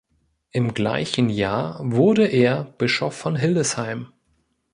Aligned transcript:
Im 0.49 0.73
gleichen 0.73 1.29
Jahr 1.29 1.77
wurde 1.83 2.25
er 2.25 2.63
Bischof 2.63 3.15
von 3.15 3.35
Hildesheim. 3.35 4.11